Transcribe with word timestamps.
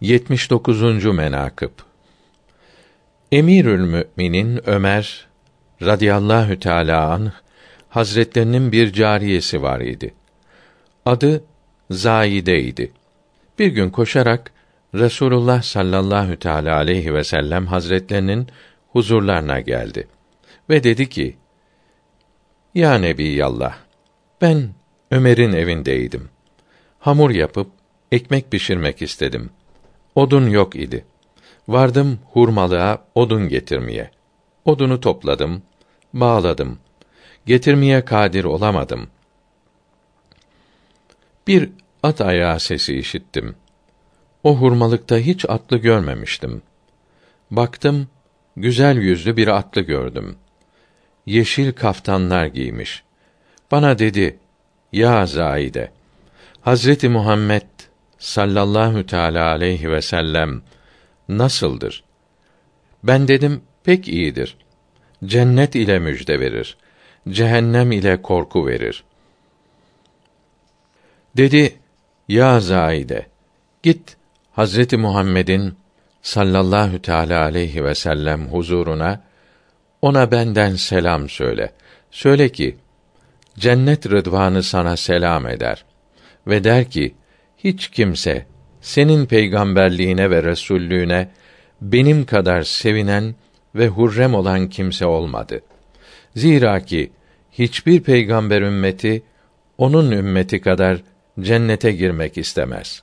79. 0.00 1.04
menakıb 1.04 1.70
Emirül 3.32 3.80
Müminin 3.80 4.68
Ömer 4.68 5.26
radıyallahu 5.82 6.60
teala 6.60 7.10
anh 7.10 7.30
Hazretlerinin 7.88 8.72
bir 8.72 8.92
cariyesi 8.92 9.62
var 9.62 9.80
idi. 9.80 10.14
Adı 11.06 11.44
Zaide 11.90 12.62
idi. 12.62 12.92
Bir 13.58 13.66
gün 13.66 13.90
koşarak 13.90 14.52
Resulullah 14.94 15.62
sallallahu 15.62 16.36
teala 16.36 16.76
aleyhi 16.76 17.14
ve 17.14 17.24
sellem 17.24 17.66
Hazretlerinin 17.66 18.46
huzurlarına 18.88 19.60
geldi 19.60 20.08
ve 20.70 20.84
dedi 20.84 21.08
ki: 21.08 21.36
Ya 22.74 22.94
Nebiyallah, 22.98 23.76
ben 24.40 24.68
Ömer'in 25.10 25.52
evindeydim. 25.52 26.28
Hamur 26.98 27.30
yapıp 27.30 27.70
ekmek 28.12 28.50
pişirmek 28.50 29.02
istedim. 29.02 29.50
Odun 30.14 30.48
yok 30.48 30.76
idi. 30.76 31.04
Vardım 31.68 32.18
hurmalığa 32.32 33.04
odun 33.14 33.48
getirmeye. 33.48 34.10
Odunu 34.64 35.00
topladım, 35.00 35.62
bağladım. 36.12 36.78
Getirmeye 37.46 38.04
kadir 38.04 38.44
olamadım. 38.44 39.08
Bir 41.46 41.70
at 42.02 42.20
ayağı 42.20 42.60
sesi 42.60 42.98
işittim. 42.98 43.56
O 44.42 44.56
hurmalıkta 44.56 45.18
hiç 45.18 45.44
atlı 45.48 45.76
görmemiştim. 45.76 46.62
Baktım, 47.50 48.08
güzel 48.56 48.96
yüzlü 48.96 49.36
bir 49.36 49.48
atlı 49.48 49.80
gördüm. 49.80 50.36
Yeşil 51.26 51.72
kaftanlar 51.72 52.46
giymiş. 52.46 53.02
Bana 53.70 53.98
dedi, 53.98 54.38
ya 54.92 55.26
Zaide, 55.26 55.92
Hazreti 56.60 57.08
Muhammed 57.08 57.77
sallallahu 58.18 59.06
teala 59.06 59.50
aleyhi 59.50 59.90
ve 59.90 60.02
sellem 60.02 60.62
nasıldır? 61.28 62.04
Ben 63.02 63.28
dedim 63.28 63.62
pek 63.84 64.08
iyidir. 64.08 64.56
Cennet 65.24 65.74
ile 65.74 65.98
müjde 65.98 66.40
verir. 66.40 66.76
Cehennem 67.28 67.92
ile 67.92 68.22
korku 68.22 68.66
verir. 68.66 69.04
Dedi: 71.36 71.78
Ya 72.28 72.60
Zaide, 72.60 73.26
git 73.82 74.16
Hazreti 74.52 74.96
Muhammed'in 74.96 75.74
sallallahu 76.22 77.02
teala 77.02 77.42
aleyhi 77.42 77.84
ve 77.84 77.94
sellem 77.94 78.48
huzuruna 78.48 79.20
ona 80.02 80.30
benden 80.30 80.74
selam 80.74 81.28
söyle. 81.28 81.72
Söyle 82.10 82.48
ki 82.48 82.76
cennet 83.58 84.06
rıdvanı 84.10 84.62
sana 84.62 84.96
selam 84.96 85.46
eder 85.46 85.84
ve 86.46 86.64
der 86.64 86.90
ki 86.90 87.14
hiç 87.68 87.88
kimse 87.88 88.46
senin 88.80 89.26
peygamberliğine 89.26 90.30
ve 90.30 90.42
resullüğüne 90.42 91.28
benim 91.80 92.26
kadar 92.26 92.62
sevinen 92.62 93.34
ve 93.74 93.88
hurrem 93.88 94.34
olan 94.34 94.68
kimse 94.68 95.06
olmadı. 95.06 95.60
Zira 96.36 96.80
ki 96.80 97.10
hiçbir 97.52 98.00
peygamber 98.00 98.62
ümmeti 98.62 99.22
onun 99.78 100.10
ümmeti 100.10 100.60
kadar 100.60 101.02
cennete 101.40 101.92
girmek 101.92 102.38
istemez. 102.38 103.02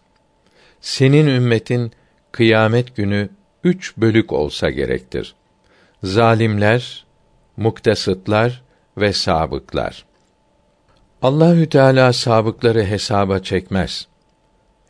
Senin 0.81 1.27
ümmetin 1.27 1.91
kıyamet 2.31 2.95
günü 2.95 3.29
üç 3.63 3.97
bölük 3.97 4.33
olsa 4.33 4.69
gerektir. 4.69 5.35
Zalimler, 6.03 7.05
muktesıtlar 7.57 8.63
ve 8.97 9.13
sabıklar. 9.13 10.05
Allahü 11.21 11.69
Teala 11.69 12.13
sabıkları 12.13 12.85
hesaba 12.85 13.39
çekmez. 13.39 14.07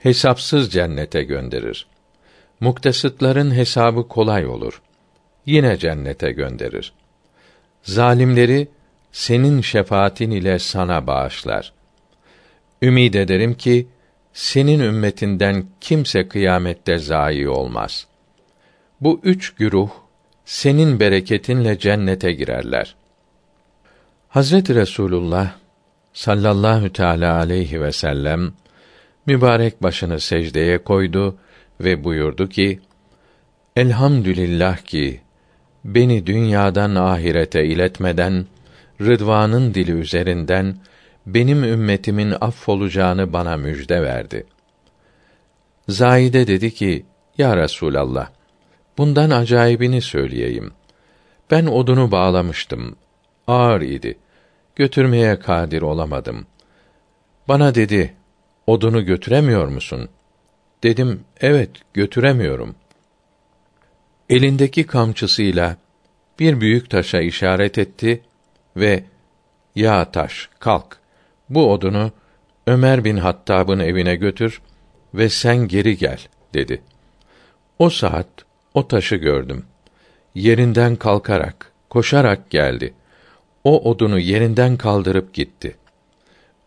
Hesapsız 0.06 0.72
cennete 0.72 1.24
gönderir. 1.24 1.88
Muktesıtların 2.60 3.56
hesabı 3.56 4.08
kolay 4.08 4.48
olur. 4.48 4.82
Yine 5.46 5.78
cennete 5.78 6.32
gönderir. 6.32 6.94
Zalimleri 7.84 8.68
senin 9.12 9.62
şefaatin 9.62 10.32
ile 10.32 10.60
sana 10.60 11.08
bağışlar. 11.08 11.74
Ümid 12.82 13.14
ederim 13.14 13.54
ki 13.54 13.88
senin 14.34 14.80
ümmetinden 14.80 15.66
kimse 15.82 16.28
kıyamette 16.28 16.98
zayi 16.98 17.50
olmaz. 17.50 18.08
Bu 19.02 19.20
üç 19.24 19.54
güruh 19.54 19.90
senin 20.46 21.00
bereketinle 21.00 21.80
cennete 21.80 22.32
girerler. 22.32 22.96
Hazreti 24.30 24.76
Resulullah 24.76 25.56
sallallahu 26.14 26.94
teala 26.94 27.38
aleyhi 27.38 27.82
ve 27.82 27.92
sellem 27.92 28.54
mübarek 29.26 29.84
başını 29.84 30.20
secdeye 30.20 30.78
koydu 30.78 31.38
ve 31.82 32.04
buyurdu 32.04 32.50
ki: 32.50 32.80
Elhamdülillah 33.76 34.78
ki 34.78 35.22
beni 35.86 36.26
dünyadan 36.26 36.96
ahirete 36.96 37.66
iletmeden 37.66 38.46
Rıdvan'ın 39.02 39.74
dili 39.74 39.92
üzerinden 39.92 40.78
benim 41.26 41.64
ümmetimin 41.64 42.34
affolacağını 42.42 43.34
bana 43.34 43.58
müjde 43.58 44.02
verdi. 44.02 44.46
Zaide 45.88 46.48
dedi 46.48 46.74
ki: 46.74 47.06
Ya 47.38 47.58
Resulallah, 47.58 48.30
bundan 48.98 49.30
acayibini 49.30 50.02
söyleyeyim. 50.02 50.72
Ben 51.52 51.66
odunu 51.66 52.12
bağlamıştım. 52.12 52.96
Ağır 53.48 53.82
idi 53.82 54.18
götürmeye 54.76 55.40
kadir 55.40 55.82
olamadım. 55.82 56.46
Bana 57.48 57.76
dedi, 57.76 58.14
odunu 58.68 59.06
götüremiyor 59.06 59.68
musun? 59.68 60.10
Dedim, 60.84 61.24
evet, 61.42 61.70
götüremiyorum. 61.94 62.76
Elindeki 64.30 64.86
kamçısıyla 64.86 65.78
bir 66.40 66.62
büyük 66.62 66.90
taşa 66.90 67.22
işaret 67.22 67.78
etti 67.78 68.22
ve 68.78 69.04
ya 69.76 70.12
taş, 70.12 70.50
kalk. 70.60 70.98
Bu 71.50 71.72
odunu 71.72 72.12
Ömer 72.68 73.04
bin 73.04 73.18
Hattab'ın 73.18 73.80
evine 73.80 74.16
götür 74.16 74.62
ve 75.14 75.30
sen 75.30 75.68
geri 75.68 75.98
gel 75.98 76.20
dedi. 76.54 76.82
O 77.80 77.90
saat 77.90 78.28
o 78.74 78.88
taşı 78.88 79.16
gördüm. 79.16 79.66
Yerinden 80.36 80.96
kalkarak, 80.96 81.72
koşarak 81.90 82.50
geldi 82.50 82.94
o 83.66 83.90
odunu 83.90 84.20
yerinden 84.20 84.78
kaldırıp 84.78 85.34
gitti. 85.34 85.76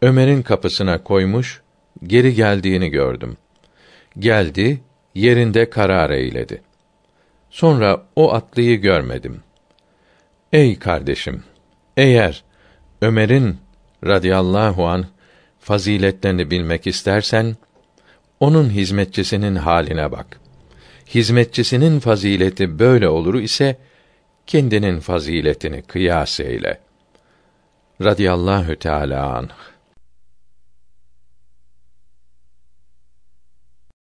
Ömer'in 0.02 0.42
kapısına 0.42 1.02
koymuş, 1.04 1.62
geri 2.06 2.34
geldiğini 2.34 2.88
gördüm. 2.88 3.36
Geldi, 4.18 4.80
yerinde 5.14 5.70
karar 5.70 6.10
eyledi. 6.10 6.62
Sonra 7.50 8.06
o 8.16 8.32
atlıyı 8.32 8.80
görmedim. 8.80 9.40
Ey 10.52 10.78
kardeşim, 10.78 11.42
eğer 11.96 12.44
Ömer'in 13.02 13.56
radıyallahu 14.06 14.86
an 14.86 15.06
faziletlerini 15.60 16.50
bilmek 16.50 16.86
istersen 16.86 17.56
onun 18.40 18.70
hizmetçisinin 18.70 19.54
haline 19.54 20.12
bak. 20.12 20.40
Hizmetçisinin 21.06 22.00
fazileti 22.00 22.78
böyle 22.78 23.08
olur 23.08 23.34
ise 23.34 23.76
kendinin 24.46 25.00
faziletini 25.00 25.82
kıyas 25.82 26.40
eyle 26.40 26.80
radıyallahu 28.02 28.76
teala 28.76 29.36
anh 29.36 29.48